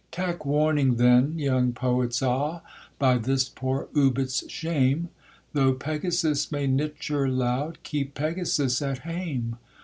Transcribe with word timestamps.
Tak' 0.11 0.47
warning 0.47 0.95
then, 0.95 1.37
young 1.37 1.73
poets 1.73 2.23
a', 2.23 2.63
by 2.97 3.19
this 3.19 3.47
poor 3.47 3.87
oubit's 3.95 4.43
shame; 4.49 5.09
Though 5.53 5.73
Pegasus 5.73 6.51
may 6.51 6.65
nicher 6.65 7.29
loud, 7.29 7.77
keep 7.83 8.15
Pegasus 8.15 8.81
at 8.81 9.01
hame. 9.05 9.57